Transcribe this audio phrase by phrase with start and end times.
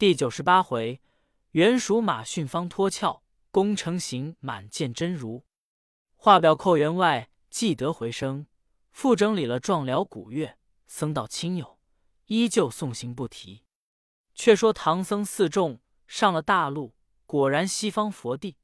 [0.00, 1.02] 第九十八回，
[1.50, 5.44] 原属马逊方脱壳，功成行满见真如。
[6.16, 8.46] 画表扣员外，既得回声。
[8.92, 11.78] 复整理了壮辽古乐，僧道亲友
[12.28, 13.66] 依旧送行不提。
[14.34, 16.94] 却说唐僧四众上了大路，
[17.26, 18.56] 果然西方佛地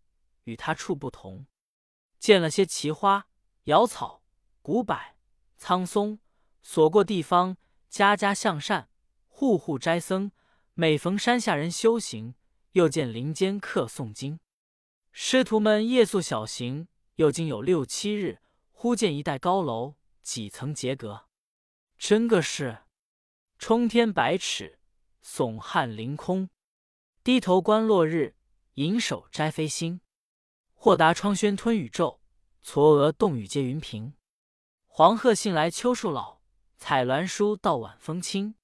[0.45, 1.45] 与他处不同，
[2.19, 3.27] 见了些奇花、
[3.65, 4.23] 瑶草、
[4.63, 4.99] 古柏、
[5.59, 6.19] 苍松，
[6.63, 7.59] 所过地方，
[7.91, 8.89] 家家向善，
[9.29, 10.33] 户户斋僧。
[10.79, 12.35] 每逢山下人修行，
[12.73, 14.41] 又见林间客诵经，
[15.11, 21.29] 师徒们夜宿小行，又经有六七日，忽见一带高楼，几层结阁，
[21.97, 22.81] 真个是
[23.59, 24.79] 冲天百尺，
[25.25, 26.51] 耸撼凌空。
[27.25, 28.37] 低头观落日，
[28.75, 30.03] 盈手摘飞星。
[30.75, 32.21] 豁达窗轩吞宇宙，
[32.63, 34.13] 嵯峨洞宇接云平。
[34.85, 36.43] 黄鹤信来秋树老，
[36.77, 38.56] 彩鸾书到晚风轻。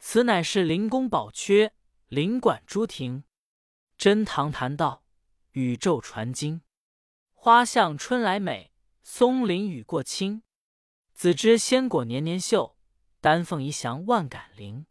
[0.00, 1.72] 此乃是灵宫宝阙，
[2.06, 3.24] 灵馆诸庭，
[3.96, 5.04] 真堂谈道，
[5.52, 6.62] 宇宙传经。
[7.34, 10.42] 花向春来美，松林雨过清。
[11.12, 12.78] 子知鲜果年年秀，
[13.20, 14.86] 丹凤仪翔万感灵。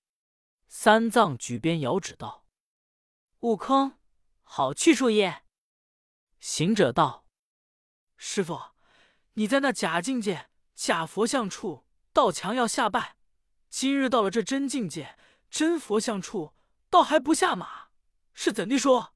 [0.67, 2.45] 三藏举鞭遥指道
[3.39, 3.97] ：“悟空，
[4.43, 5.43] 好去处也。”
[6.39, 7.25] 行者道
[8.17, 8.59] ：“师傅，
[9.33, 13.15] 你在那假境界、假佛像处，道强要下拜。”
[13.69, 15.17] 今日到了这真境界、
[15.49, 16.53] 真佛像处，
[16.89, 17.89] 倒还不下马，
[18.33, 19.13] 是怎地说？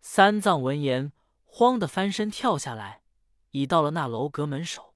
[0.00, 1.12] 三藏闻言，
[1.44, 3.02] 慌得翻身跳下来，
[3.50, 4.94] 已到了那楼阁门首，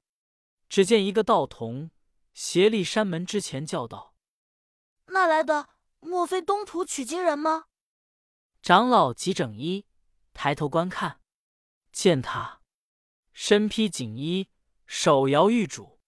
[0.68, 1.90] 只见一个道童
[2.34, 4.14] 斜立山门之前，叫道
[5.08, 7.64] ：“那来的莫非东土取经人吗？”
[8.60, 9.86] 长老急整衣，
[10.34, 11.20] 抬头观看，
[11.90, 12.60] 见他
[13.32, 14.50] 身披锦衣，
[14.84, 15.98] 手摇玉杵，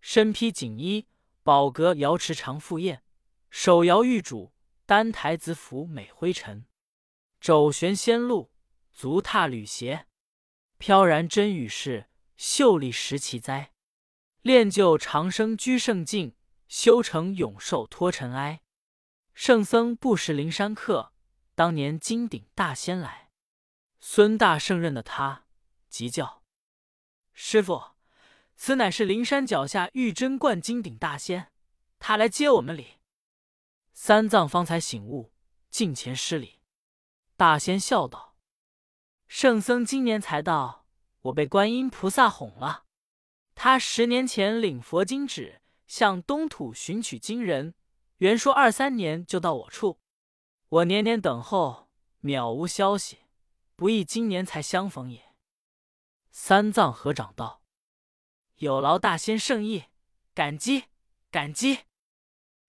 [0.00, 1.06] 身披锦衣。
[1.42, 3.02] 宝阁瑶池长赴宴，
[3.48, 4.52] 手摇玉杵，
[4.84, 6.66] 丹台子府美灰尘。
[7.40, 8.52] 肘悬仙露，
[8.92, 10.06] 足踏履鞋，
[10.76, 13.72] 飘然真与是，秀丽石奇哉。
[14.42, 16.36] 练就长生居圣境，
[16.68, 18.60] 修成永寿脱尘埃。
[19.32, 21.14] 圣僧不识灵山客，
[21.54, 23.30] 当年金顶大仙来。
[23.98, 25.46] 孙大圣认得他，
[25.88, 26.42] 急叫
[27.32, 27.92] 师傅。
[28.62, 31.50] 此乃是灵山脚下玉真观金顶大仙，
[31.98, 32.98] 他来接我们礼。
[33.94, 35.32] 三藏方才醒悟，
[35.70, 36.60] 近前施礼。
[37.38, 38.36] 大仙笑道
[39.26, 40.84] ：“圣僧今年才到，
[41.22, 42.84] 我被观音菩萨哄了。
[43.54, 47.74] 他十年前领佛经旨，向东土寻取经人，
[48.18, 50.00] 原说二三年就到我处。
[50.68, 51.88] 我年年等候，
[52.20, 53.20] 渺无消息，
[53.74, 55.34] 不意今年才相逢也。”
[56.30, 57.59] 三藏合掌道。
[58.60, 59.84] 有劳大仙圣意，
[60.34, 60.84] 感激
[61.30, 61.78] 感激。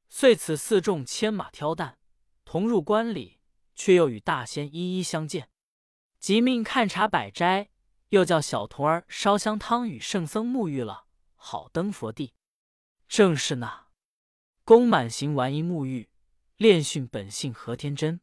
[0.07, 1.97] 遂此四众牵马挑担，
[2.46, 3.41] 同入关里，
[3.75, 5.50] 却又与大仙一一相见。
[6.18, 7.72] 即命看茶摆斋，
[8.07, 12.35] 又叫小童儿烧香汤与圣僧沐浴了，好登佛地。
[13.09, 13.88] 正是那
[14.63, 16.09] 功满行完一沐浴，
[16.56, 18.22] 练训本性何天真。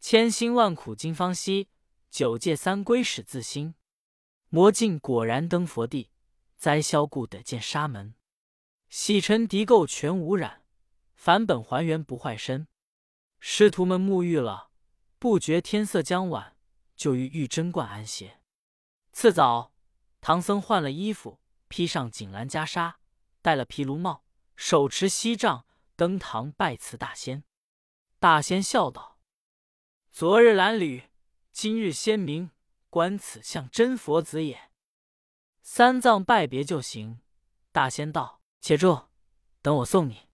[0.00, 1.68] 千辛万苦经方息，
[2.10, 3.74] 九戒三归始自新。
[4.48, 6.08] 魔镜果然登佛地。
[6.66, 8.16] 灾消故得见沙门，
[8.88, 10.64] 洗尘涤垢全无染，
[11.14, 12.66] 返本还原不坏身。
[13.38, 14.72] 师徒们沐浴了，
[15.20, 16.56] 不觉天色将晚，
[16.96, 18.40] 就于玉真观安歇。
[19.12, 19.72] 次早，
[20.20, 21.38] 唐僧换了衣服，
[21.68, 22.94] 披上锦襕袈裟，
[23.40, 24.24] 戴了毗卢帽，
[24.56, 27.44] 手持锡杖，登堂拜辞大仙。
[28.18, 29.20] 大仙笑道
[30.10, 31.04] ：“昨日褴褛，
[31.52, 32.50] 今日鲜明，
[32.90, 34.65] 观此像真佛子也。”
[35.68, 37.20] 三藏拜别就行。
[37.72, 39.08] 大仙道：“且住，
[39.60, 40.28] 等我送你。”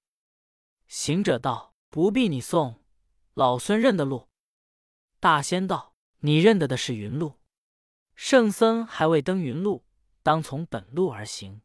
[0.86, 2.84] 行者道：“不必你送，
[3.32, 4.28] 老孙认得路。”
[5.18, 7.40] 大仙道：“你认得的是云路，
[8.14, 9.86] 圣僧还未登云路，
[10.22, 11.62] 当从本路而行。”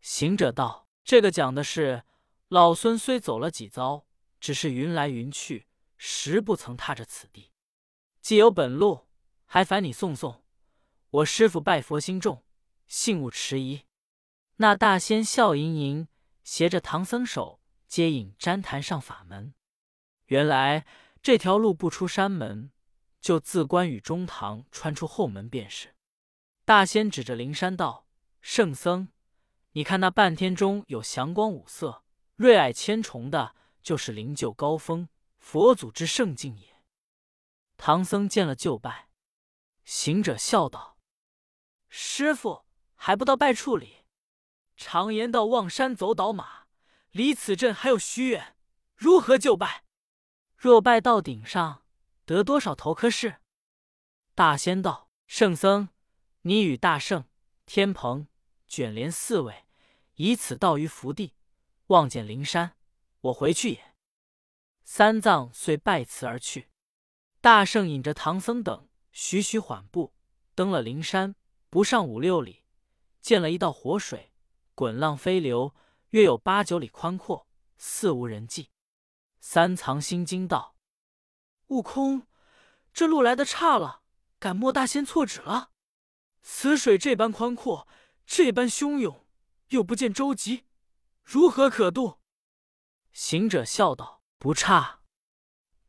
[0.00, 2.04] 行者道：“这个讲的是，
[2.46, 4.06] 老孙虽走了几遭，
[4.38, 5.66] 只是云来云去，
[5.96, 7.50] 实不曾踏着此地。
[8.20, 9.08] 既有本路，
[9.46, 10.44] 还烦你送送。
[11.10, 12.44] 我师傅拜佛心重。”
[12.88, 13.82] 信物迟疑，
[14.56, 16.08] 那大仙笑盈盈，
[16.42, 19.52] 携着唐僧手，接引旃檀上法门。
[20.28, 20.86] 原来
[21.22, 22.72] 这条路不出山门，
[23.20, 25.94] 就自关羽中堂穿出后门便是。
[26.64, 28.06] 大仙指着灵山道
[28.40, 29.08] ：“圣僧，
[29.72, 32.04] 你看那半天中有祥光五色、
[32.36, 36.82] 瑞霭千重的，就是灵鹫高峰，佛祖之圣境也。”
[37.76, 39.10] 唐僧见了就拜。
[39.84, 40.96] 行者笑道
[41.90, 42.64] ：“师傅。”
[43.00, 44.04] 还不到拜处里，
[44.76, 46.66] 常言道：“望山走倒马，
[47.12, 48.56] 离此镇还有许远，
[48.96, 49.84] 如何就拜？”
[50.58, 51.84] 若拜到顶上，
[52.26, 53.36] 得多少头科士？”
[54.34, 55.88] 大仙道：“圣僧，
[56.42, 57.24] 你与大圣、
[57.64, 58.26] 天蓬、
[58.66, 59.64] 卷帘四位，
[60.16, 61.34] 以此道于福地，
[61.86, 62.76] 望见灵山，
[63.20, 63.94] 我回去也。”
[64.82, 66.68] 三藏遂拜辞而去。
[67.40, 70.12] 大圣引着唐僧等，徐徐缓步
[70.56, 71.36] 登了灵山，
[71.70, 72.64] 不上五六里，
[73.20, 74.32] 见了一道活水，
[74.74, 75.74] 滚浪飞流，
[76.10, 78.70] 约有八九里宽阔，似无人迹。
[79.40, 80.76] 三藏心惊道
[81.68, 82.26] ：“悟空，
[82.92, 84.02] 这路来的差了。”
[84.40, 85.72] 敢莫大仙错指了？
[86.42, 87.88] 此水这般宽阔，
[88.24, 89.26] 这般汹涌，
[89.70, 90.62] 又不见舟楫，
[91.24, 92.20] 如何可渡？
[93.12, 95.00] 行者笑道：“不差。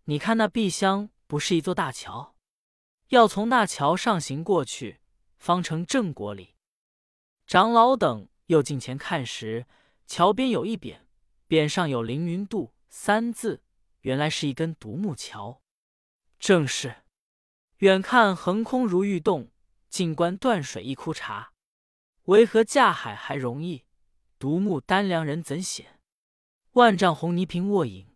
[0.06, 2.36] 你看那碧香，不是一座大桥？
[3.10, 5.00] 要从那桥上行过去，
[5.38, 6.56] 方成正果里。”
[7.50, 9.66] 长老等又近前看时，
[10.06, 11.00] 桥边有一匾，
[11.48, 13.64] 匾上有“凌云渡”三字，
[14.02, 15.60] 原来是一根独木桥。
[16.38, 16.98] 正是。
[17.78, 19.50] 远看横空如玉洞，
[19.90, 21.52] 近观断水一枯茶。
[22.26, 23.86] 为何架海还容易，
[24.38, 26.00] 独木单梁人怎险？
[26.74, 28.16] 万丈红泥瓶卧影，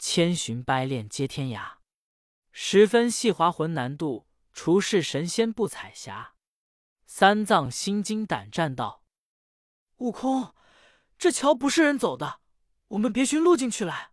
[0.00, 1.74] 千寻掰链接天涯。
[2.50, 6.34] 十分细滑浑难渡，除是神仙不彩霞。
[7.14, 9.04] 三藏心惊胆战道
[10.00, 10.54] ：“悟空，
[11.18, 12.40] 这桥不是人走的，
[12.88, 14.12] 我们别寻路进去来。”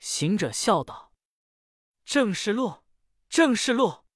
[0.00, 1.12] 行者笑道
[2.06, 2.82] ：“正是路。”
[3.28, 4.06] 正是路，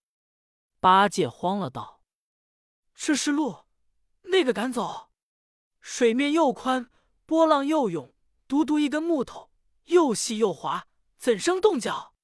[0.81, 2.03] 八戒慌了，道
[2.97, 3.67] ：“这是路，
[4.23, 5.13] 那个敢走？
[5.83, 6.91] 水面又宽，
[7.27, 8.15] 波浪又涌，
[8.49, 9.53] 独独一根木头，
[9.85, 10.89] 又细又滑，
[11.19, 12.15] 怎生动脚？”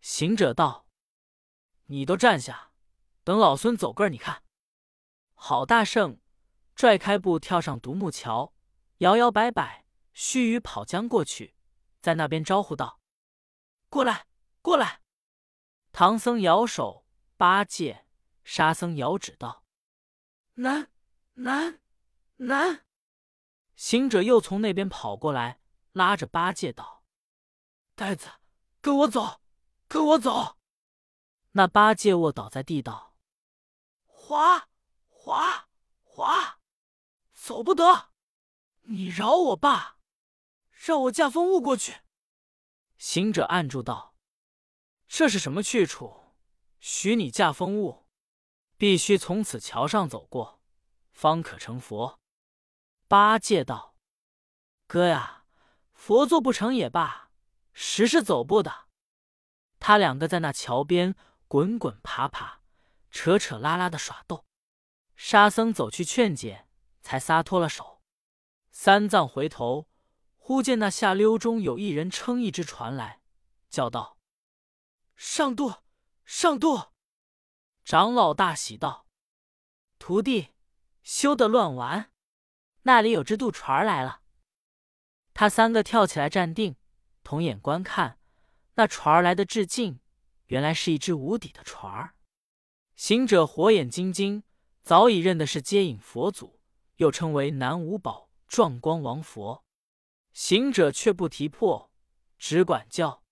[0.00, 0.86] 行者道
[1.86, 2.70] ：“你都站下，
[3.24, 4.44] 等老孙走个，你看。”
[5.38, 6.20] 好大圣
[6.74, 8.52] 拽开步跳上独木桥，
[8.98, 11.54] 摇摇摆摆，须臾跑将过去，
[12.00, 13.00] 在那边招呼道
[13.88, 14.26] ：“过来，
[14.60, 15.02] 过来。”
[15.92, 17.06] 唐僧摇手，
[17.36, 18.06] 八戒、
[18.44, 19.64] 沙僧摇指道
[20.56, 20.90] ：“难，
[21.34, 21.80] 难，
[22.36, 22.84] 难！”
[23.76, 25.60] 行者又从那边跑过来，
[25.92, 27.04] 拉着八戒道
[27.94, 28.28] ：“呆子，
[28.80, 29.42] 跟我走，
[29.86, 30.56] 跟我走！”
[31.52, 33.14] 那八戒卧倒在地道
[34.04, 34.68] ：“滑，
[35.26, 35.66] 滑，
[36.04, 36.60] 滑，
[37.34, 38.10] 走不得！
[38.82, 39.98] 你饶我吧，
[40.70, 42.02] 让我驾风雾过去。”
[42.96, 44.14] 行者按住道。
[45.08, 46.36] 这是什么去处？
[46.78, 48.06] 许你驾风雾，
[48.76, 50.62] 必须从此桥上走过，
[51.10, 52.20] 方可成佛。
[53.08, 53.96] 八戒道
[54.86, 55.44] ：“哥呀，
[55.92, 57.32] 佛做不成也罢，
[57.72, 58.86] 实是走不的。”
[59.80, 61.16] 他两个在那桥边
[61.48, 62.60] 滚滚爬爬，
[63.10, 64.45] 扯扯拉拉的耍斗。
[65.16, 66.66] 沙僧走去劝解，
[67.00, 68.02] 才撒脱了手。
[68.70, 69.88] 三藏回头，
[70.36, 73.22] 忽见那下溜中有一人撑一只船来，
[73.70, 74.18] 叫道。
[75.16, 75.72] 上渡，
[76.24, 76.92] 上渡！
[77.84, 79.06] 长老大喜道
[79.98, 80.48] ：“徒弟，
[81.02, 82.12] 休得乱玩！
[82.82, 84.20] 那里有只渡船来了。”
[85.32, 86.76] 他三个跳起来站定，
[87.22, 88.18] 同眼观看，
[88.74, 90.00] 那船儿来的至近，
[90.46, 92.14] 原来是一只无底的船儿。
[92.94, 94.42] 行者火眼金睛，
[94.86, 96.60] 早已认的是接引佛祖，
[96.98, 99.64] 又称为南无宝壮光王佛。
[100.30, 101.90] 行者却不提破，
[102.38, 103.24] 只管叫：“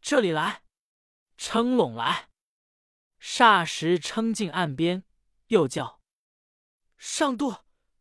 [0.00, 0.62] 这里来！”
[1.36, 2.30] 撑拢来，
[3.20, 5.04] 霎时撑进岸边，
[5.48, 6.00] 又叫
[6.96, 7.54] 上渡，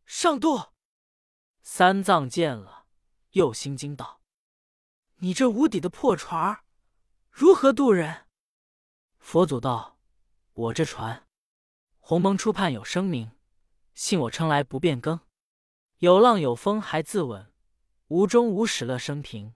[0.06, 0.72] 上渡。
[1.62, 2.86] 三藏见了，
[3.32, 4.22] 又心惊道
[5.20, 6.64] ：“你这无底的破船，
[7.30, 8.30] 如何渡人？”
[9.20, 10.00] 佛祖道
[10.54, 11.28] ：“我这船，
[12.04, 13.32] 鸿蒙初判有声明，
[13.94, 15.22] 信我撑来不变更，
[16.00, 17.54] 有浪有风还自稳，
[18.08, 19.54] 无终无始乐生平，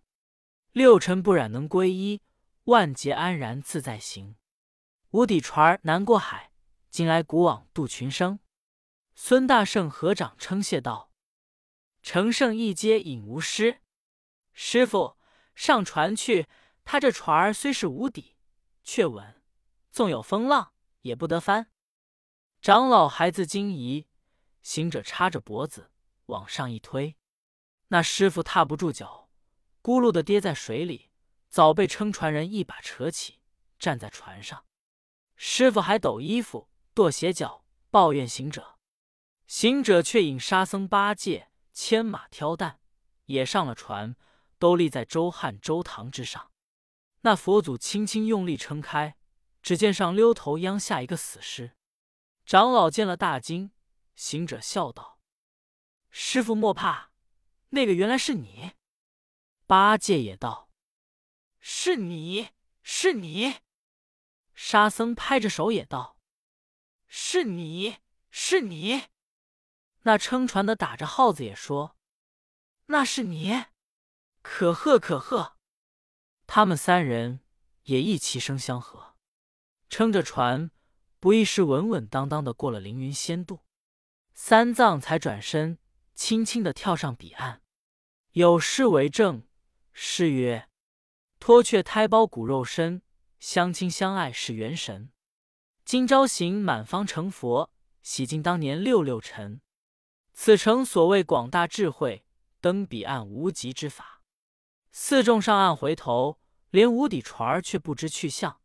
[0.72, 2.22] 六尘不染能归一。”
[2.66, 4.38] 万劫安然自在行，
[5.12, 6.52] 无底船儿难过海，
[6.90, 8.40] 今来古往渡群生。
[9.14, 11.12] 孙大圣合掌称谢道
[12.02, 13.82] ：“乘胜一阶引无师，
[14.52, 15.18] 师傅
[15.54, 16.48] 上船去。
[16.84, 18.36] 他这船儿虽是无底，
[18.84, 19.44] 却稳，
[19.92, 21.68] 纵有风浪也不得翻。”
[22.66, 24.08] 长老还自惊疑，
[24.64, 25.92] 行者插着脖子
[26.26, 27.16] 往上一推，
[27.90, 29.30] 那师傅踏不住脚，
[29.84, 31.12] 咕噜的跌在水里。
[31.48, 33.40] 早被撑船人一把扯起，
[33.78, 34.66] 站在船上。
[35.36, 38.80] 师傅还抖衣服、跺鞋脚，抱怨行者。
[39.46, 42.80] 行者却引沙僧、八戒牵马挑担，
[43.26, 44.16] 也上了船，
[44.58, 46.50] 都立在周汉、周堂之上。
[47.22, 49.16] 那佛祖轻轻用力撑开，
[49.62, 51.74] 只见上溜头央下一个死尸。
[52.46, 53.72] 长老见了大惊，
[54.16, 55.20] 行者笑道
[56.12, 57.12] ：“师傅莫怕，
[57.70, 58.74] 那个原来是你。”
[59.66, 60.70] 八戒也道。
[61.60, 62.50] 是你
[62.84, 63.62] 是你！”
[64.54, 66.20] 沙僧拍着手也道
[67.08, 67.98] ：“是你
[68.30, 69.06] 是你！”
[70.04, 71.98] 那撑船的打着号子也说
[72.86, 73.66] ：“那是你！”
[74.44, 75.58] 可贺可贺！
[76.46, 77.44] 他们三人
[77.86, 79.18] 也一齐声相和，
[79.90, 80.70] 撑着船，
[81.26, 83.62] 不一时稳稳当当的过了凌云仙渡。
[84.36, 85.80] 三藏才转身，
[86.14, 87.64] 轻轻的跳上彼岸。
[88.34, 89.42] 有诗为证：
[89.92, 90.70] 诗曰
[91.42, 93.02] ：“脱却胎胞骨肉身，
[93.40, 95.10] 相亲相爱是元神。
[95.84, 97.72] 今朝行满方成佛，
[98.04, 99.62] 洗尽当年六六尘。
[100.32, 102.24] 此诚所谓广大智慧，
[102.62, 104.22] 登彼岸无极之法。”
[104.94, 106.40] 四众上岸回头，
[106.70, 108.62] 连无底船儿却不知去向。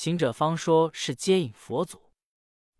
[0.00, 2.12] 行者方说是接引佛祖，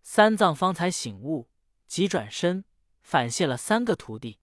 [0.01, 1.49] 三藏方才醒悟，
[1.85, 2.63] 急转身
[3.01, 4.39] 反谢了三个徒弟。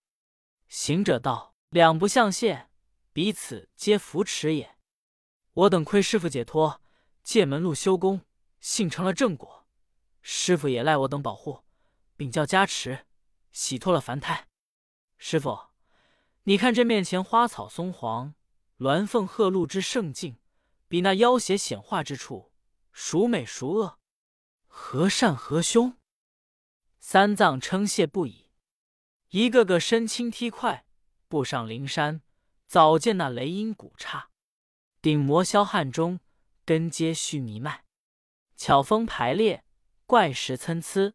[0.69, 2.69] 行者道：“两不相谢，
[3.15, 4.77] 彼此皆扶持也。
[5.55, 6.83] 我等亏师傅解脱，
[7.23, 8.21] 借门路修功，
[8.61, 9.67] 幸成了正果。
[10.21, 11.65] 师傅也赖我等保护，
[12.15, 13.07] 禀教加持，
[13.53, 14.49] 洗脱了凡胎。
[15.17, 15.69] 师傅，
[16.43, 18.35] 你看这面前花草松黄。”
[18.81, 20.37] 鸾凤鹤鹿之胜境，
[20.89, 22.53] 比那妖邪显化之处，
[22.99, 23.99] 孰美孰恶？
[24.67, 25.99] 何善何凶？
[26.99, 28.49] 三藏称谢不已，
[29.29, 30.87] 一个个身轻踢快，
[31.29, 32.23] 步上灵山，
[32.67, 34.31] 早见那雷音鼓刹，
[35.03, 36.21] 顶魔霄汉中，
[36.65, 37.85] 根阶须弥脉，
[38.57, 39.63] 巧峰排列，
[40.07, 41.15] 怪石参差，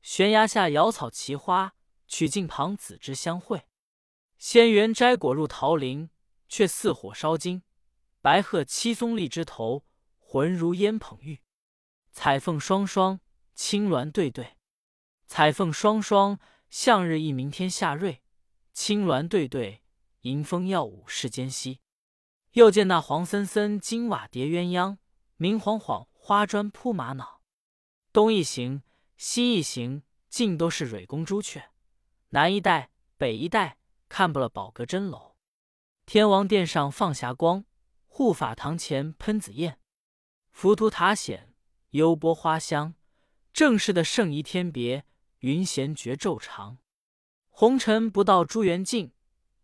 [0.00, 1.74] 悬崖下瑶草奇花，
[2.06, 3.66] 曲径旁紫芝相会，
[4.38, 6.08] 仙缘摘果入桃林。
[6.48, 7.62] 却似火烧金，
[8.20, 9.86] 白鹤栖松荔枝头，
[10.32, 11.42] 浑如烟捧玉。
[12.10, 13.20] 彩凤双双，
[13.54, 14.56] 青鸾对对。
[15.26, 18.22] 彩凤双双，向日一明天下瑞；
[18.72, 19.82] 青鸾对对，
[20.22, 21.82] 迎风耀舞世间稀。
[22.52, 24.96] 又见那黄森森金瓦叠鸳鸯，
[25.36, 27.42] 明晃晃花砖铺玛瑙。
[28.10, 28.82] 东一行，
[29.18, 31.72] 西一行，尽都是蕊宫朱雀。
[32.30, 33.76] 南一带，北一带，
[34.08, 35.36] 看不了宝阁真楼。
[36.06, 37.66] 天王殿上放霞光，
[38.06, 39.78] 护法堂前喷紫焰，
[40.52, 41.52] 浮屠塔显
[41.90, 42.94] 幽波花香，
[43.52, 45.04] 正是的圣仪天别，
[45.40, 46.78] 云闲绝昼长。
[47.48, 49.12] 红尘不到朱元境，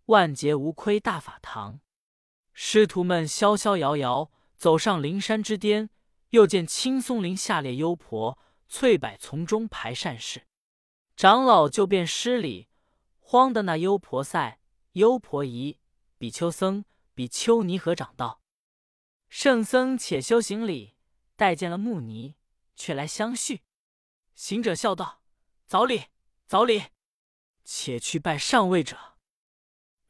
[0.07, 1.81] 万劫无亏大法堂。
[2.53, 5.91] 师徒们逍逍遥遥走上灵山之巅，
[6.31, 8.37] 又见青松林下列幽婆，
[8.69, 10.47] 翠柏丛中排善事。
[11.17, 12.69] 长老就便施礼，
[13.21, 14.61] 慌的那幽婆赛、
[14.93, 15.79] 幽婆夷。
[16.19, 18.41] 比丘僧、比丘尼合掌道
[19.29, 20.95] ：“圣僧且修行礼，
[21.37, 22.37] 待见了穆尼，
[22.75, 23.63] 却来相续。”
[24.35, 25.23] 行者笑道
[25.67, 26.07] ：“早礼，
[26.47, 26.85] 早礼，
[27.65, 29.19] 且去拜上位者。”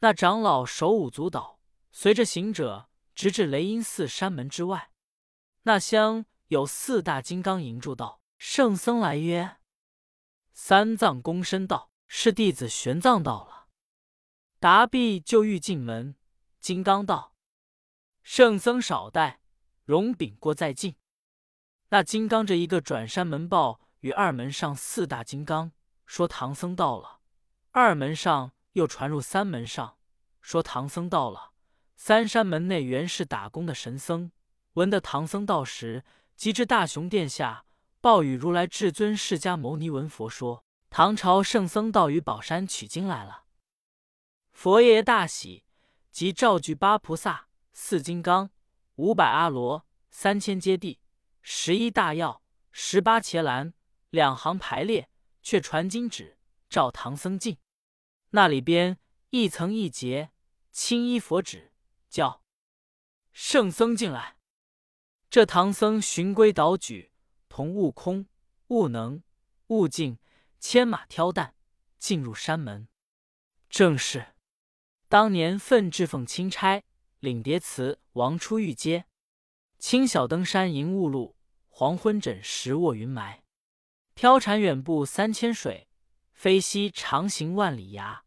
[0.01, 1.61] 那长老手舞足蹈，
[1.91, 4.93] 随着行者直至雷音寺山门之外。
[5.63, 9.57] 那厢有四大金刚迎住道：“圣僧来曰。”
[10.55, 13.67] 三藏躬身道：“是弟子玄奘到了。”
[14.61, 16.17] 答毕，就欲进门。
[16.61, 17.35] 金刚道
[18.31, 19.41] ：“圣僧少待，
[19.87, 20.97] 容禀过再进。”
[21.89, 25.73] 那金刚这一个转山门报与二门上四大金刚
[26.05, 27.21] 说：“唐僧到了。”
[27.73, 29.97] 二门上又传入三门上，
[30.43, 31.53] 说：“唐僧到了。”
[31.97, 34.31] 三山门内原是打工的神僧，
[34.75, 36.05] 闻得唐僧到时，
[36.37, 37.65] 即至大雄殿下，
[38.03, 43.45] 报与如来至尊释迦牟尼闻佛说：“唐朝圣僧到于宝山取经来了。”
[44.53, 45.65] 佛爷大喜，
[46.11, 47.48] 即召聚八菩萨、
[47.81, 48.51] 四金刚、
[48.97, 50.99] 五百阿罗、三千揭谛、
[51.41, 52.43] 十一大药、
[52.73, 53.73] 十八伽蓝，
[54.11, 55.09] 两行排列，
[55.43, 57.57] 却传经旨，召唐僧进。
[58.31, 58.99] 那里边
[59.31, 60.33] 一层一节，
[60.73, 61.73] 青衣佛旨，
[62.11, 62.43] 叫
[63.33, 64.39] 圣僧进来。
[65.31, 67.13] 这唐僧循规蹈矩，
[67.49, 68.27] 同悟空、
[68.67, 69.23] 悟能、
[69.69, 70.19] 悟净
[70.59, 71.55] 牵马挑担，
[71.97, 72.89] 进入山门，
[73.71, 74.35] 正是。
[75.09, 76.83] 当年奋志奉钦差，
[77.21, 79.07] 领牒词王出玉阶。
[79.79, 81.37] 清晓登山迎雾露，
[81.69, 83.41] 黄昏枕石卧云霾。
[84.15, 85.89] 挑禅远步三千水，
[86.33, 88.25] 飞溪长行万里崖。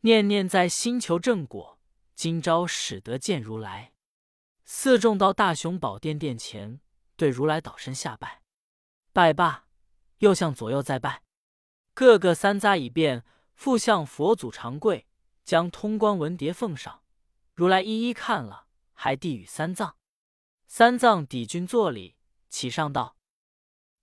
[0.00, 1.78] 念念在心求正果，
[2.14, 3.92] 今朝始得见如来。
[4.64, 6.80] 四众到大雄宝殿殿前，
[7.16, 8.42] 对如来倒身下拜。
[9.12, 9.66] 拜罢，
[10.18, 11.22] 又向左右再拜，
[11.94, 15.06] 个个三匝已遍，复向佛祖长跪。
[15.44, 17.03] 将通关文牒奉上，
[17.54, 19.96] 如来一一看了，还递与三藏。
[20.66, 22.16] 三藏抵君作礼，
[22.48, 23.16] 启上道：“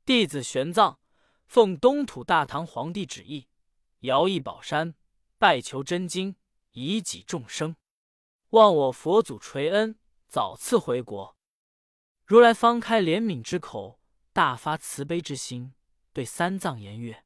[0.05, 0.99] 弟子玄奘，
[1.47, 3.49] 奉东土大唐皇帝旨意，
[3.99, 4.95] 遥诣宝山，
[5.37, 6.37] 拜求真经，
[6.71, 7.75] 以济众生。
[8.51, 11.35] 望我佛祖垂恩，早赐回国。
[12.25, 13.99] 如来方开怜悯之口，
[14.31, 15.73] 大发慈悲之心，
[16.13, 17.25] 对三藏言曰：“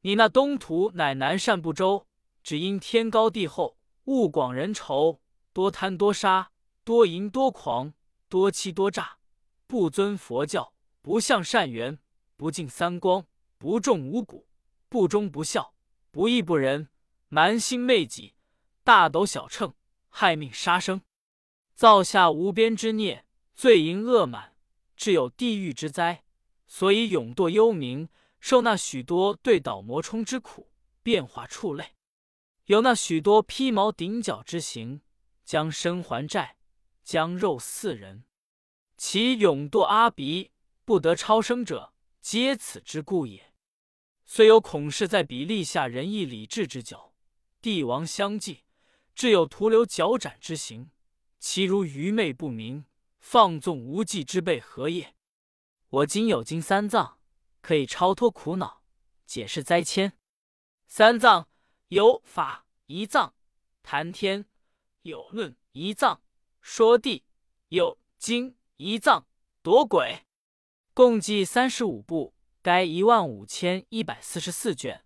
[0.00, 2.06] 你那东土乃南赡不周，
[2.42, 5.18] 只因天高地厚，物广人稠，
[5.56, 6.52] 多贪多杀，
[6.84, 7.94] 多淫多狂，
[8.28, 9.16] 多欺多诈，
[9.66, 11.98] 不遵佛教，不向善缘，
[12.36, 13.24] 不敬三光，
[13.56, 14.46] 不重五谷，
[14.90, 15.72] 不忠不孝，
[16.10, 16.90] 不义不仁，
[17.28, 18.34] 蛮心昧己，
[18.84, 19.72] 大斗小秤，
[20.10, 21.00] 害命杀生，
[21.74, 23.24] 造下无边之孽。”
[23.56, 24.58] 罪淫恶满，
[24.94, 26.24] 致有地狱之灾，
[26.66, 28.06] 所以永堕幽冥，
[28.40, 30.68] 受那许多对倒魔冲之苦，
[31.02, 31.94] 变化畜类；
[32.66, 35.00] 有那许多披毛顶角之刑，
[35.46, 36.58] 将身还债，
[37.04, 38.24] 将肉似人。
[38.96, 40.50] 其永堕阿鼻，
[40.84, 43.54] 不得超生者，皆此之故也。
[44.24, 47.14] 虽有孔氏在彼立下仁义礼智之角，
[47.62, 48.64] 帝王相继，
[49.14, 50.90] 至有徒留脚斩之刑，
[51.38, 52.84] 其如愚昧不明。
[53.18, 55.16] 放纵无忌之辈何也？
[55.88, 57.18] 我今有金三藏，
[57.60, 58.82] 可以超脱苦恼，
[59.24, 60.12] 解释灾迁。
[60.86, 61.48] 三藏
[61.88, 63.34] 有法一藏，
[63.82, 64.46] 谈天
[65.06, 66.20] 有论一藏，
[66.60, 67.24] 说地
[67.68, 69.26] 有经一藏，
[69.62, 70.26] 夺鬼
[70.92, 75.04] 共计三十五部，该一万五千一百四十四卷，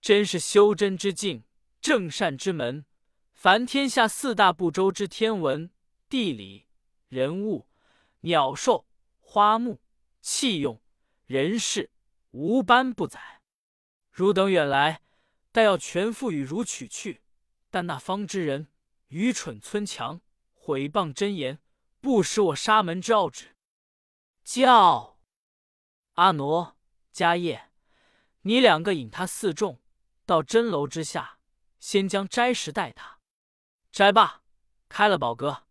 [0.00, 1.44] 真是修真之境，
[1.80, 2.84] 正善之门。
[3.32, 5.70] 凡天下四大部洲之天文
[6.08, 6.66] 地理。
[7.08, 7.66] 人物、
[8.20, 8.86] 鸟兽、
[9.18, 9.80] 花木、
[10.20, 10.80] 器用、
[11.26, 11.90] 人事，
[12.30, 13.42] 无般不载。
[14.12, 15.02] 汝等远来，
[15.50, 17.22] 待要全付与汝取去。
[17.68, 18.68] 但那方之人
[19.10, 20.20] 愚蠢村强，
[20.54, 21.58] 毁谤真言，
[22.00, 23.56] 不识我沙门之奥旨。
[24.44, 25.18] 叫
[26.14, 26.74] 阿傩、
[27.12, 27.70] 迦叶，
[28.42, 29.80] 你两个引他四众
[30.24, 31.38] 到真楼之下，
[31.80, 33.18] 先将斋食待他。
[33.90, 34.42] 斋罢，
[34.88, 35.64] 开了宝阁。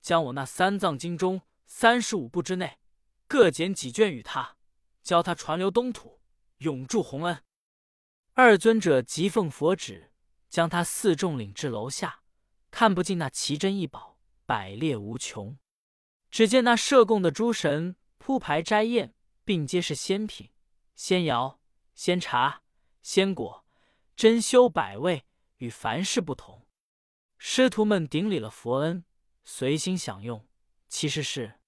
[0.00, 2.78] 将我那三藏经中三十五部之内
[3.26, 4.56] 各捡几卷与他，
[5.02, 6.20] 教他传流东土，
[6.58, 7.42] 永驻洪恩。
[8.34, 10.12] 二尊者即奉佛旨，
[10.48, 12.20] 将他四众领至楼下，
[12.74, 15.56] 看不尽那奇珍异宝，百列无穷。
[16.28, 20.50] 只见那设供的诸神铺排斋宴，并皆是仙品、
[20.96, 21.58] 仙肴、
[21.94, 22.62] 仙茶、
[23.00, 23.64] 仙果，
[24.16, 25.24] 珍馐百味，
[25.58, 26.66] 与凡世不同。
[27.38, 29.04] 师徒们顶礼了佛恩。
[29.44, 30.44] 随心享用，
[30.88, 31.60] 其实是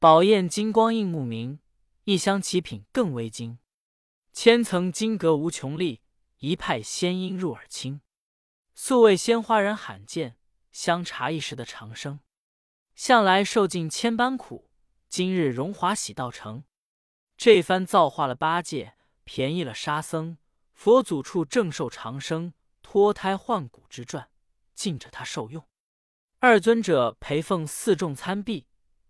[0.00, 1.60] 宝焰金光映目明，
[2.02, 3.60] 一香奇品更为精。
[4.32, 6.00] 千层金阁无穷丽，
[6.38, 8.00] 一派仙音入耳清。
[8.84, 10.36] 素味鲜花人罕见，
[10.72, 12.18] 香茶一时的长生。
[12.96, 14.72] 向来受尽千般苦，
[15.08, 16.64] 今日荣华喜道成。
[17.36, 20.36] 这番造化了八戒，便宜了沙僧，
[20.72, 24.28] 佛祖处正受长生、脱胎换骨之传，
[24.74, 25.64] 尽着他受用。
[26.40, 28.66] 二尊者陪奉四众参毕，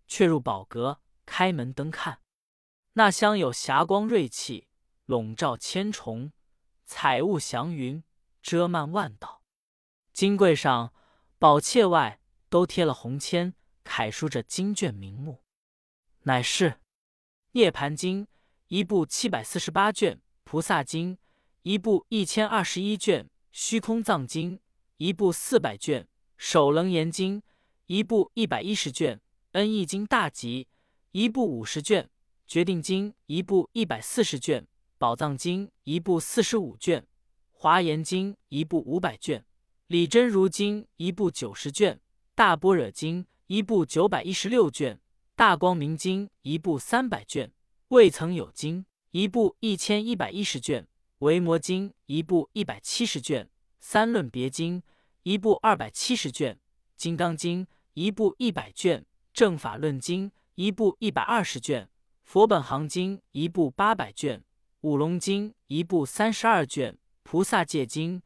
[0.06, 2.20] 却入宝阁，开门登看。
[2.92, 4.68] 那厢有霞光瑞气，
[5.06, 6.34] 笼罩千重，
[6.84, 8.04] 彩雾祥云，
[8.42, 9.41] 遮漫万道。
[10.12, 10.92] 金柜上、
[11.38, 12.20] 宝切外
[12.50, 15.42] 都贴了红签，楷书着经卷名目，
[16.24, 16.70] 乃是
[17.52, 18.26] 《涅盘经》
[18.68, 21.16] 一部七百四十八卷，《菩萨经》
[21.62, 24.58] 一部一千二十一卷，《虚空藏经》
[24.98, 26.06] 一部四百卷。
[26.36, 27.40] 首楞严经
[27.86, 29.20] 一部一百一十卷，
[29.52, 30.66] 恩义经大集
[31.12, 32.10] 一部五十卷，
[32.48, 34.66] 决定经一部一百四十卷，
[34.98, 37.06] 宝藏经一部四十五卷，
[37.52, 39.44] 华严经一部五百卷，
[39.92, 42.00] 理真如经一部九十卷，
[42.34, 44.98] 大般若经一部九百一十六卷，
[45.36, 47.52] 大光明经一部三百卷，
[47.88, 53.50] 未曾有经一部一千一百一十卷，维摩经一部一百七十卷，
[53.80, 54.82] 三论别经。
[55.24, 56.54] 一部二百七十卷，
[56.96, 59.00] 《金刚经》一部一百卷，
[59.34, 61.84] 《正法论经》一部一百二十卷，
[62.22, 64.38] 《佛本行经》一部八百卷，
[64.80, 68.20] 《五龙经》一部三十二卷，《菩萨戒经》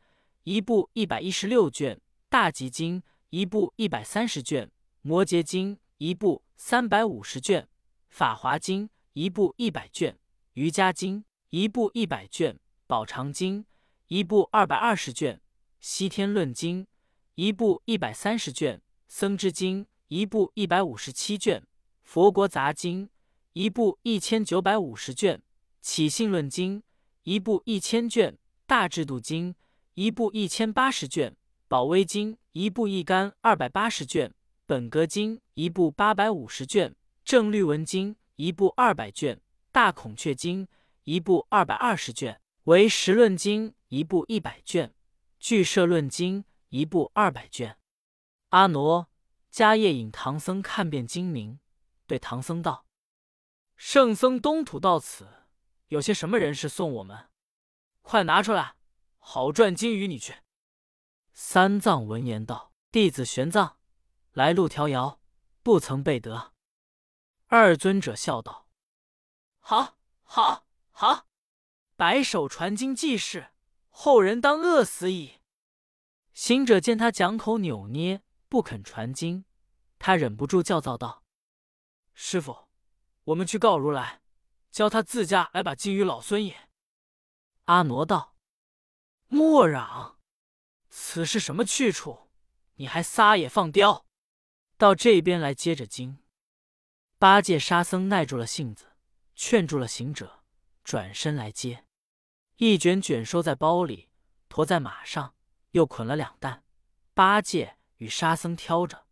[0.46, 1.96] 一部一百一十六卷，
[2.28, 4.64] 《大集经》一部一百三十卷，
[5.02, 7.62] 《摩诘经》一部三百五十卷，
[8.10, 10.12] 《法华经》一部一百卷，
[10.52, 12.54] 《瑜伽经》一部一百卷，
[12.86, 13.64] 《宝长经》
[14.06, 15.40] 一部二百二十卷。
[15.80, 16.86] 西天论经
[17.34, 21.66] 一部一百三十卷，僧之经一部一百五十七卷，
[22.04, 23.10] 佛国杂经
[23.54, 25.42] 一部一千九百五十卷，
[25.82, 26.84] 起信论经
[27.24, 29.52] 一部一千卷，大制度经
[29.96, 31.34] 一部一千八十卷，
[31.68, 34.30] 宝威经一部一干二百八十卷，
[34.66, 39.40] 本格经一部八百五十卷，正律文经一部二百卷，
[39.72, 40.68] 大孔雀经
[41.04, 44.88] 一部二百二十卷，为十论经一部一百卷。
[45.38, 47.78] 《巨摄论经》一部二百卷，
[48.50, 49.06] 阿傩、
[49.50, 51.58] 迦叶引唐僧看遍精明，
[52.06, 52.84] 对唐僧道
[53.76, 55.26] ：“圣僧东土到此，
[55.88, 57.30] 有些什么人事送我们？
[58.02, 58.75] 快拿出来，
[59.28, 60.36] 好赚金鱼你去。”
[61.34, 63.74] 三藏闻言道：“弟子玄奘，
[64.30, 65.20] 来路迢遥，
[65.64, 66.54] 不曾备得。”
[67.48, 68.68] 二尊者笑道
[69.58, 71.26] ：“好，好，好！
[71.96, 73.52] 白手传经济世，
[73.88, 75.40] 后人当饿死矣。”
[76.32, 79.44] 行者见他讲口扭捏，不肯传经，
[79.98, 81.24] 他忍不住叫噪道
[82.14, 82.68] ：“师傅，
[83.24, 84.22] 我们去告如来，
[84.70, 86.70] 教他自家来把金鱼老孙也。”
[87.66, 88.34] 阿傩道
[89.28, 90.18] ：“莫嚷，
[90.88, 92.30] 此是什么去处？
[92.76, 94.06] 你还撒野放刁？
[94.76, 96.18] 到这边来接着经。”
[97.18, 98.92] 八戒、沙僧耐住了性子，
[99.34, 100.44] 劝住了行者，
[100.84, 101.86] 转身来接，
[102.56, 104.10] 一卷卷收在包里，
[104.48, 105.34] 驮在马上，
[105.70, 106.62] 又捆了两担。
[107.14, 109.06] 八戒与沙僧挑着，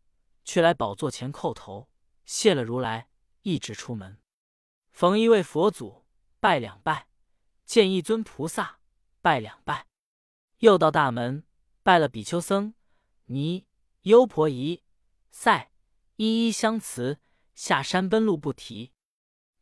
[0.44, 1.88] 却来宝座前叩头，
[2.26, 3.08] 谢了如来，
[3.40, 4.20] 一直出门。
[4.92, 6.04] 逢一位佛祖，
[6.38, 7.08] 拜两拜；
[7.64, 8.78] 见一尊菩萨，
[9.22, 9.86] 拜两拜。
[10.64, 11.44] 又到大门，
[11.82, 12.72] 拜了比丘僧、
[13.26, 13.66] 尼、
[14.04, 14.82] 优婆夷、
[15.30, 15.72] 赛，
[16.16, 17.18] 一一相辞。
[17.54, 18.92] 下山奔路不提。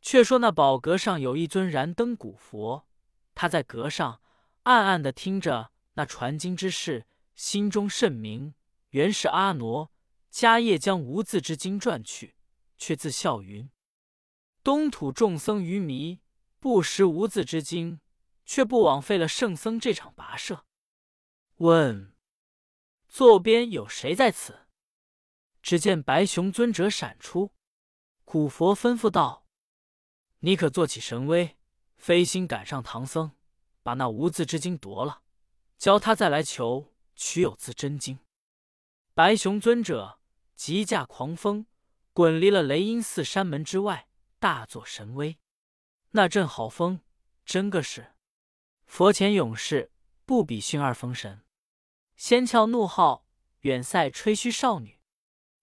[0.01, 2.87] 却说那宝阁上有一尊燃灯古佛，
[3.35, 4.21] 他在阁上
[4.62, 8.55] 暗暗的听着那传经之事，心中甚明。
[8.91, 9.88] 原是阿傩
[10.33, 12.37] 迦叶将无字之经传去，
[12.79, 13.69] 却自笑云
[14.62, 16.21] ：“东土众僧愚迷，
[16.61, 17.99] 不识无字之经，
[18.47, 20.65] 却不枉费了圣僧这场跋涉。”
[21.62, 22.12] 问：
[23.07, 24.66] 座边有谁在此？
[25.62, 27.53] 只见白熊尊者闪出。
[28.25, 29.46] 古佛吩咐道
[30.42, 31.57] ：“你可做起神威，
[31.96, 33.37] 飞心赶上唐僧，
[33.85, 35.22] 把那无字之经夺了，
[35.79, 38.18] 教他再来求取有字真经。”
[39.14, 40.18] 白熊尊者
[40.57, 41.66] 急驾狂风，
[42.12, 44.09] 滚离了雷音寺山门之外，
[44.40, 45.38] 大作神威。
[46.11, 47.03] 那阵好风，
[47.44, 48.16] 真个是
[48.85, 49.92] 佛前勇士
[50.27, 51.42] 不比逊二封神。
[52.25, 53.27] 仙俏怒号，
[53.63, 55.01] 远塞吹嘘少女。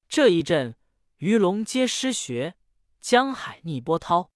[0.09, 0.75] 这一阵，
[1.15, 2.57] 鱼龙皆失学。
[2.99, 4.33] 江海逆波涛，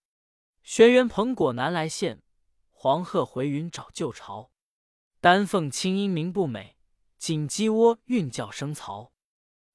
[0.62, 2.24] 玄元蓬果南来现，
[2.72, 4.52] 黄鹤回云找旧巢。
[5.20, 6.78] 丹凤清音鸣不美，
[7.18, 9.12] 锦鸡窝韵叫声嘈。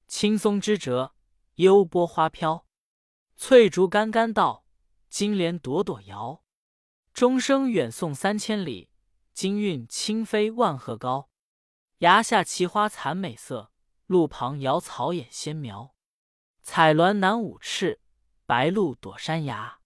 [0.06, 1.14] 青松枝折，
[1.56, 2.64] 幽波花飘，
[3.36, 4.64] 翠竹竿竿倒，
[5.10, 6.42] 金莲朵朵摇。
[7.12, 8.88] 钟声远送三千里，
[9.34, 11.27] 金韵轻飞万壑高。
[11.98, 13.72] 崖下奇花惨美色，
[14.06, 15.94] 路旁瑶草掩仙苗。
[16.62, 18.00] 彩鸾南舞翅。
[18.46, 19.80] 白鹭躲山崖，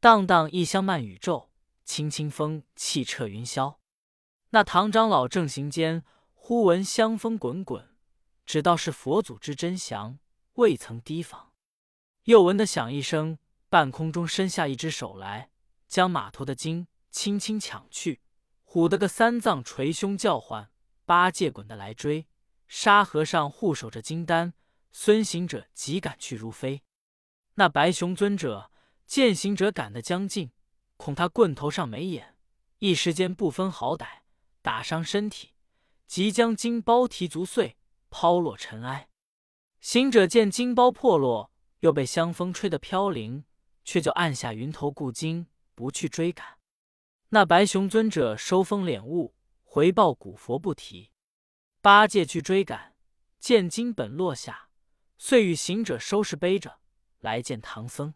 [0.00, 1.48] 荡荡异香漫宇宙，
[1.82, 3.78] 清清风气彻云霄。
[4.50, 6.04] 那唐长老正行间，
[6.34, 7.96] 忽闻香风滚滚，
[8.44, 10.18] 只道是佛祖之真祥，
[10.56, 11.54] 未曾提防。
[12.24, 13.38] 又闻得响一声，
[13.70, 15.50] 半空中伸下一只手来，
[15.88, 18.20] 将马头的筋轻轻抢去，
[18.66, 20.70] 唬得个三藏捶胸叫唤，
[21.06, 22.26] 八戒滚的来追，
[22.66, 24.52] 沙和尚护守着金丹，
[24.90, 26.82] 孙行者急赶去如飞。
[27.54, 28.72] 那白熊尊者
[29.06, 30.50] 见行者赶得将近，
[30.96, 32.36] 恐他棍头上没眼，
[32.80, 34.06] 一时间不分好歹，
[34.62, 35.52] 打伤身体，
[36.08, 37.76] 即将金包提足碎，
[38.10, 39.08] 抛落尘埃。
[39.80, 43.44] 行者见金包破落，又被香风吹得飘零，
[43.84, 46.58] 却就按下云头固金，不去追赶。
[47.28, 49.35] 那白熊尊者收风敛雾，
[49.76, 51.12] 回报古佛不提。
[51.82, 52.96] 八戒去追赶，
[53.38, 54.70] 见金本落下，
[55.18, 56.80] 遂与行者收拾背着。
[57.18, 58.14] 来见唐僧，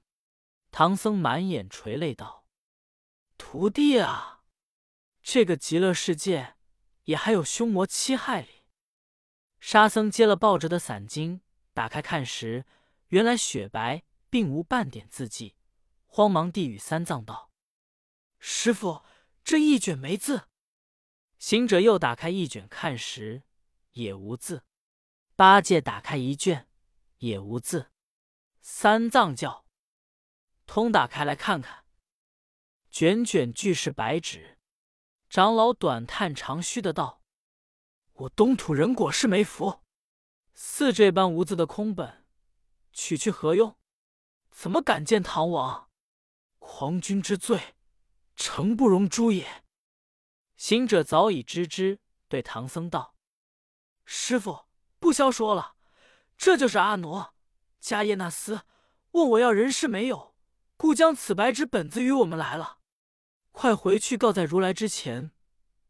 [0.70, 2.46] 唐僧满眼垂泪道
[3.37, 4.42] ：“徒弟啊，
[5.20, 6.57] 这个极乐世界
[7.05, 8.64] 也还有凶魔欺害哩。”
[9.61, 11.42] 沙僧接了抱着的散经，
[11.75, 12.64] 打开看时，
[13.09, 15.57] 原来雪白，并无半点字迹，
[16.07, 17.53] 慌忙递与三藏道
[18.40, 19.03] ：“师傅，
[19.44, 20.46] 这一卷没字。”
[21.40, 23.44] 行者又打开一卷看时，
[23.92, 24.62] 也无字。
[25.35, 26.68] 八戒打开一卷，
[27.16, 27.90] 也无字。
[28.61, 29.64] 三藏叫
[30.66, 31.87] ：“通打开来看看。”
[32.92, 34.59] 卷卷俱是白纸。
[35.31, 37.22] 长老短叹长吁的道
[38.12, 39.81] ：“我东土人果是没福，
[40.53, 42.26] 似这般无字的空本，
[42.92, 43.79] 取去何用？
[44.50, 45.88] 怎么敢见唐王？
[46.59, 47.76] 狂君之罪，
[48.37, 49.64] 诚不容诛也。”
[50.61, 53.14] 行者早已知之，对唐僧道
[54.05, 54.66] ：“师傅，
[54.99, 55.75] 不消说了，
[56.37, 57.31] 这就是阿傩。”
[57.83, 58.61] 迦叶那厮
[59.12, 60.37] 问我要人事没有，
[60.77, 62.81] 故将此白纸本子与我们来了。
[63.53, 65.33] 快回去告在如来之前，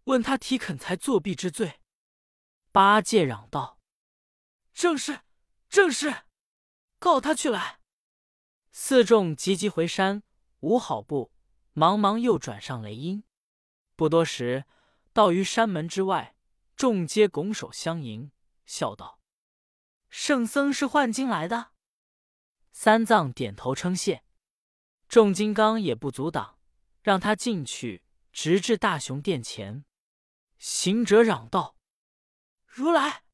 [0.04, 1.80] 问他提肯才作弊之罪。
[2.70, 3.80] 八戒嚷道
[4.72, 5.22] ：“正是，
[5.68, 6.14] 正是。”
[7.00, 7.80] 告他去来。
[8.70, 10.22] 四众急急回山，
[10.60, 11.32] 无好步，
[11.72, 13.24] 忙忙又转上雷音。
[14.00, 14.64] 不多时，
[15.12, 16.34] 到于山门之外，
[16.74, 18.32] 众皆拱手相迎，
[18.64, 19.20] 笑道
[20.08, 21.72] ：“圣僧是换经来的。”
[22.72, 24.24] 三藏点头称谢。
[25.06, 26.58] 众金刚也不阻挡，
[27.02, 29.84] 让他进去，直至大雄殿前。
[30.56, 31.76] 行者嚷道
[32.64, 33.24] ：“如来，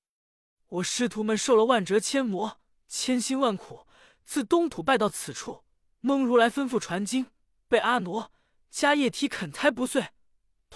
[0.67, 3.87] 我师徒们受了万折千磨，千辛万苦，
[4.25, 5.63] 自东土拜到此处，
[6.01, 7.31] 蒙如来吩咐传经，
[7.69, 8.31] 被阿傩、
[8.73, 10.09] 迦叶提啃猜不遂，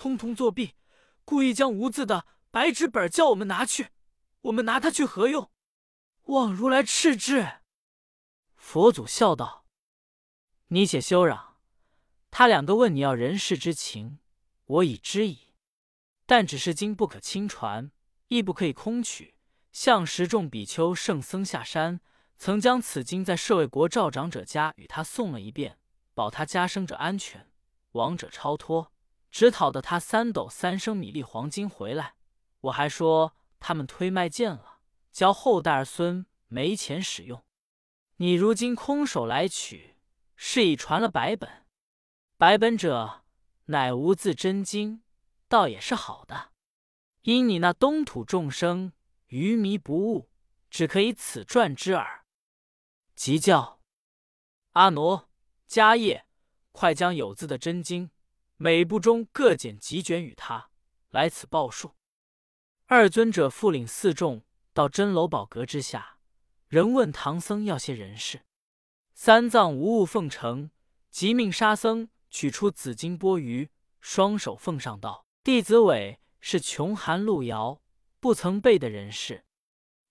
[0.01, 0.77] 通通作弊，
[1.27, 3.89] 故意将无字的白纸本叫我们拿去，
[4.41, 5.51] 我们拿它去何用？
[6.23, 7.47] 望如来斥之。”
[8.57, 9.67] 佛祖笑道。
[10.69, 11.59] 你且休嚷，
[12.31, 14.21] 他两个问你要人世之情，
[14.65, 15.53] 我已知矣。
[16.25, 17.91] 但只是经不可轻传，
[18.29, 19.35] 亦不可以空取。
[19.71, 22.01] 向十众比丘圣僧下山，
[22.39, 25.79] 曾将此经在舍卫国赵长者家与他诵了一遍，
[26.15, 27.53] 保他家生者安全，
[27.93, 28.90] 亡者超脱，
[29.31, 32.15] 只讨得他三斗三升米粒黄金回来。
[32.63, 34.81] 我还说他们推卖贱了，
[35.13, 37.45] 教后代儿孙没钱使用。
[38.17, 39.91] 你如今空手来取。
[40.43, 41.67] 是已传了百本，
[42.39, 43.27] 百本者
[43.67, 45.03] 乃无字真经，
[45.49, 46.53] 倒也是好的。
[47.21, 48.95] 因你那东土众生
[49.27, 50.31] 愚迷不悟，
[50.71, 52.25] 只可以此传之耳。
[53.15, 53.83] 即叫
[54.71, 55.27] 阿傩、
[55.69, 56.25] 迦叶，
[56.73, 58.11] 快将有字的真经
[58.63, 60.69] 每部中各剪几卷与他
[61.09, 61.95] 来此报数。
[62.85, 64.45] 二尊者复领四众
[64.75, 66.19] 到真楼宝阁之下，
[66.69, 68.43] 仍问唐僧要些人事。
[69.15, 70.71] 三藏无物奉承，
[71.09, 73.71] 即命沙僧取出紫金钵盂，
[74.03, 77.81] 双手奉上道：“弟子韦是穷寒路遥，
[78.21, 79.47] 不曾备的人事。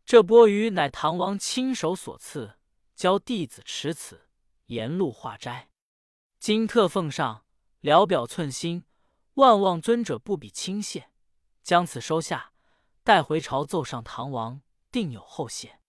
[0.03, 2.55] 这钵盂乃唐王亲手所赐，
[2.95, 4.27] 教弟子持此，
[4.65, 5.69] 沿路化斋。
[6.39, 7.45] 今特奉上，
[7.81, 8.83] 聊表寸心，
[9.35, 11.09] 万望尊者不比轻谢，
[11.63, 12.51] 将此收下，
[13.03, 14.61] 带回朝奏上唐王，
[14.91, 15.79] 定有后谢。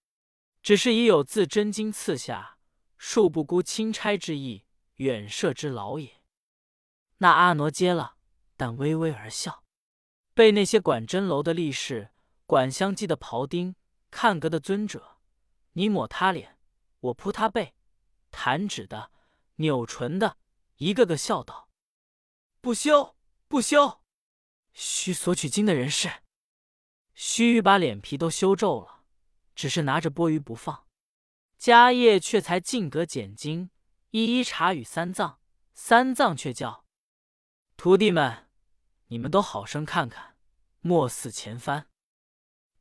[0.63, 2.57] 只是已有字真经赐下。”
[3.01, 6.21] 恕不辜钦差之意，远涉之劳也。
[7.17, 8.17] 那阿傩接了，
[8.59, 9.65] 但微微而笑。
[10.35, 12.11] 被那些管真楼的力士、
[12.45, 13.75] 管香机的庖丁、
[14.11, 15.17] 看阁的尊者，
[15.73, 16.59] 你抹他脸，
[17.01, 17.75] 我扑他背，
[18.31, 19.11] 弹指的、
[19.55, 20.37] 扭唇的，
[20.77, 21.70] 一个个笑道
[22.61, 23.17] ：“不休，
[23.49, 24.03] 不休！
[24.75, 26.23] 须索取经的人士，
[27.15, 29.05] 须臾把脸皮都羞皱了，
[29.55, 30.87] 只是拿着钵盂不放。”
[31.59, 33.71] 迦叶却才进阁捡经，
[34.11, 35.41] 一一查与三藏。
[35.73, 36.85] 三藏却叫
[37.79, 38.51] 徒弟们
[39.09, 40.37] ：“你们都好生看看，
[40.81, 41.89] 莫似前番。”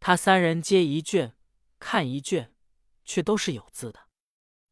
[0.01, 1.37] 他三人接一卷，
[1.79, 2.53] 看一卷，
[3.05, 4.09] 却都是有字的。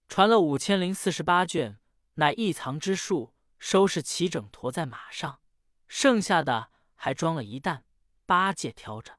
[0.09, 1.79] 传了五千零四十八卷，
[2.15, 5.39] 乃一藏之数，收拾齐整，驮在马上。
[5.87, 7.85] 剩下的还装了一担，
[8.25, 9.17] 八戒挑着，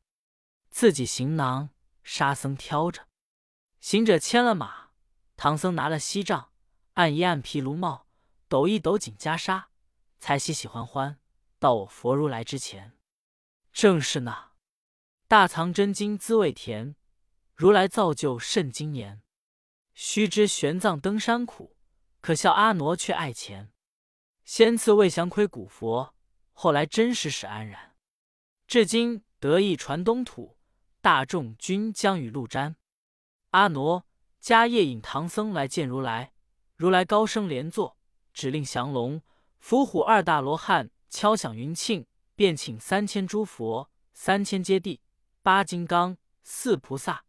[0.71, 1.71] 自己行囊，
[2.03, 3.09] 沙僧挑着。
[3.81, 4.91] 行者牵了马，
[5.37, 6.53] 唐僧拿了锡杖，
[6.95, 8.07] 按一按皮卢帽，
[8.49, 9.65] 抖一抖锦袈裟，
[10.19, 11.19] 才喜喜欢欢
[11.59, 12.99] 到我佛如来之前。
[13.73, 14.53] 正是那
[15.27, 16.97] 大藏真经滋味甜，
[17.55, 19.23] 如来造就甚精严。
[19.95, 21.77] 须知玄奘登山苦，
[22.21, 23.73] 可笑阿傩却爱钱。
[24.49, 26.15] 先次未降亏古佛，
[26.55, 27.95] 后来真实使安然。
[28.67, 30.57] 至今得意传东土，
[31.03, 32.75] 大众均将与路瞻。
[33.51, 34.05] 阿傩、
[34.43, 36.33] 迦叶引唐僧来见如来，
[36.77, 37.99] 如来高声连坐，
[38.33, 39.21] 指令降龙、
[39.59, 44.99] 伏虎二大罗汉敲响云磬，便请三千诸佛、三千揭谛、
[45.43, 47.27] 八金刚、四菩萨、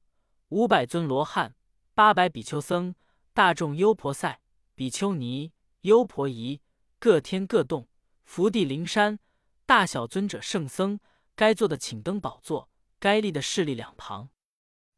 [0.47, 1.53] 五百尊罗汉、
[1.93, 2.95] 八百比丘僧、
[3.34, 4.39] 大众优婆塞、
[4.73, 5.51] 比丘尼、
[5.82, 6.62] 优婆夷，
[7.00, 7.88] 各天各洞，
[8.24, 9.20] 福地灵山，
[9.66, 11.00] 大小尊者圣僧，
[11.36, 14.30] 该坐的请登宝座，该立的势立两旁。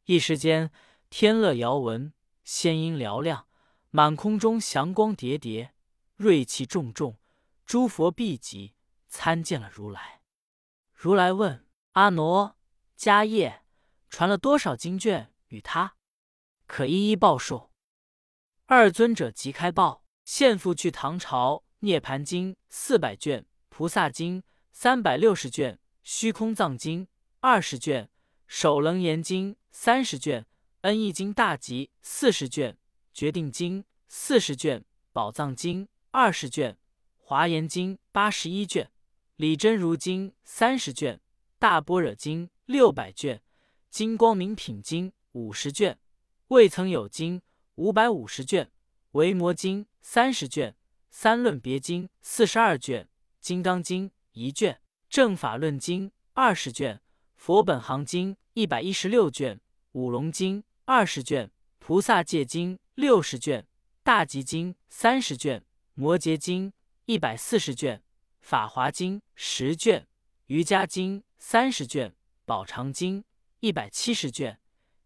[0.04, 0.70] 一时间。
[1.14, 3.46] 天乐遥闻，仙音嘹亮，
[3.90, 5.74] 满空中祥光叠叠，
[6.16, 7.18] 瑞气重重，
[7.66, 8.74] 诸佛毕集
[9.08, 10.22] 参见了如来。
[10.94, 12.54] 如来问阿傩、
[12.96, 13.62] 迦叶
[14.08, 15.96] 传了多少经卷与他，
[16.66, 17.70] 可一一报数。
[18.64, 24.40] 二尊者即开报：现复去唐朝《涅盘经》四百卷，《菩萨经》
[24.70, 27.06] 三百六十卷，《虚空藏经》
[27.40, 28.04] 二十卷，
[28.46, 30.46] 《首楞严经》三十卷。
[30.82, 32.76] 恩义经大集四十卷，
[33.12, 36.78] 决定经四十卷，宝藏经二十卷，
[37.18, 38.90] 华严经八十一卷，
[39.34, 41.20] 李真如经三十卷，
[41.58, 43.42] 大般若经六百卷，
[43.90, 45.98] 金光明品经五十卷，
[46.48, 47.42] 未曾有经
[47.74, 48.66] 五百五十卷；
[49.12, 50.74] 维摩经三十卷；
[51.14, 53.04] 三论别经四十二卷；
[53.38, 54.78] 金刚经一卷；
[55.10, 57.00] 正法论经二十卷；
[57.36, 59.58] 佛本行经一百一十六卷；
[59.92, 63.64] 五龙经二十卷；菩萨戒经六十卷；
[64.02, 65.60] 大集经三十卷；
[65.94, 66.72] 摩诘经
[67.04, 68.00] 一百四十卷；
[68.40, 70.06] 法华经十卷；
[70.46, 72.12] 瑜伽经三十卷；
[72.46, 73.22] 宝长经
[73.60, 74.56] 一百七十卷；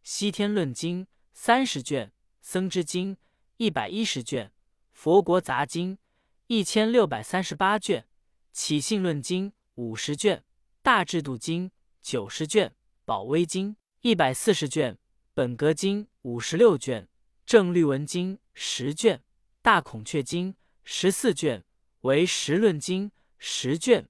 [0.05, 3.17] 西天论经三十卷；僧之经
[3.57, 4.51] 一百一十卷；
[4.97, 5.99] 佛国杂经
[6.47, 8.05] 一千六百三十八卷；
[8.51, 10.41] 起信论经五十卷；
[10.81, 12.71] 大智度经九十卷；
[13.05, 14.97] 宝威经一百四十卷；
[15.35, 17.09] 本格经五十六卷；
[17.45, 19.19] 正律文经十卷；
[19.61, 21.61] 大孔雀经十四卷；
[22.01, 24.07] 为十论经十卷；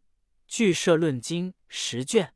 [0.47, 2.33] 俱舍论经十卷。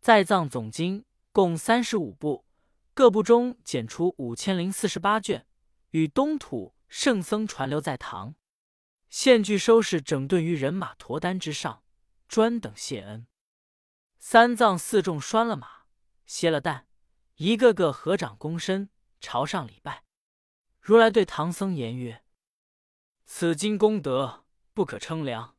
[0.00, 2.46] 在藏总经共三十五部，
[2.94, 5.46] 各部中检出五千零四十八卷，
[5.90, 8.36] 与东土圣僧传留在唐。
[9.10, 11.82] 现具收拾整顿于人马驮担之上，
[12.28, 13.26] 专等谢恩。
[14.16, 15.86] 三藏四众拴了马，
[16.24, 16.86] 歇了担，
[17.34, 20.04] 一个个合掌躬身，朝上礼拜。
[20.80, 22.22] 如来对唐僧言曰
[23.26, 25.56] ：“此经功德不可称量，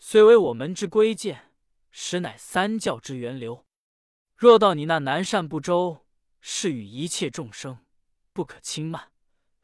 [0.00, 1.52] 虽为我门之规鉴，
[1.92, 3.64] 实乃三教之源流。”
[4.34, 6.08] 若到你那南赡部洲，
[6.40, 7.86] 是与一切众生
[8.32, 9.11] 不可轻慢，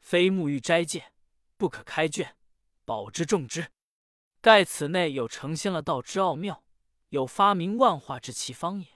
[0.09, 1.13] 非沐浴斋戒，
[1.55, 2.35] 不可开卷，
[2.83, 3.67] 保之重之。
[4.41, 6.63] 盖此内有成仙了道之奥妙，
[7.09, 8.87] 有发明万化之奇方也。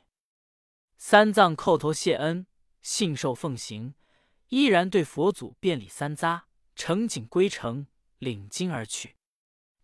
[0.97, 2.47] 三藏叩头谢恩，
[2.81, 3.93] 信受奉行，
[4.47, 6.45] 依然对佛祖遍礼三匝，
[6.75, 7.85] 乘景归城，
[8.17, 9.15] 领经而去。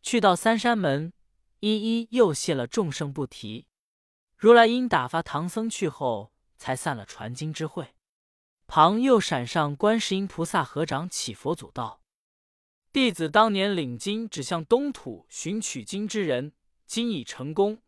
[0.02, 1.14] 去到三山门，
[1.60, 3.68] 一一又谢了众圣不提。
[4.36, 7.94] 如来因打发唐僧去后，才散了传经之会。
[8.72, 12.04] 旁又闪上观世音菩萨合掌祈佛祖道
[12.94, 16.54] ：“弟子当年领经，只向东土寻取经之人，
[16.86, 17.82] 今已成功，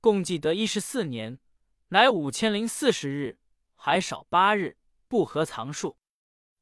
[0.00, 1.40] 共计得一十四年，
[1.88, 3.40] 乃五千零四十日，
[3.74, 5.98] 还少八日，不合藏数。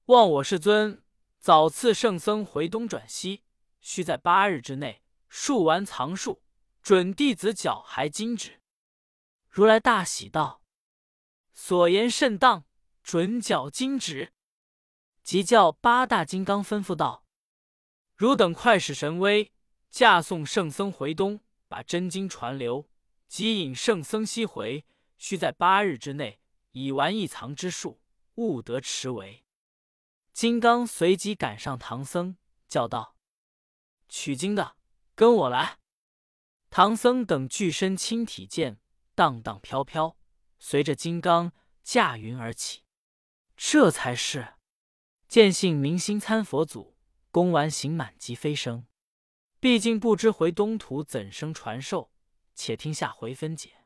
[0.06, 1.02] 望我世尊
[1.38, 3.42] 早赐圣僧回东转西，
[3.82, 6.42] 须在八日之内数完藏数，
[6.80, 8.62] 准弟子脚还金旨。”
[9.50, 10.62] 如来大喜道
[11.52, 12.64] ：“所言甚当，
[13.06, 14.32] 准缴金旨。”
[15.22, 17.24] 即叫八大金刚吩咐道
[18.18, 19.52] ：“汝等快使神威，
[19.88, 22.90] 驾送圣僧回东，把真经传流，
[23.28, 24.84] 即引圣僧西回。
[25.16, 26.40] 须在八日之内，
[26.72, 28.00] 已完一藏之数，
[28.34, 29.44] 勿得迟违。”
[30.34, 32.36] 金刚随即赶上唐僧，
[32.68, 33.16] 叫道
[34.10, 34.76] ：“取经的，
[35.14, 35.78] 跟我来！”
[36.68, 38.80] 唐僧等具身轻体健。
[39.14, 40.14] 荡荡飘飘，
[40.58, 41.50] 随着金刚
[41.82, 42.85] 驾云而起。
[43.56, 44.54] 这才是
[45.28, 46.96] 见信明心参佛祖，
[47.30, 48.86] 功完行满即飞升。
[49.58, 52.12] 毕竟不知回东土怎生传授，
[52.54, 53.85] 且听下回分解。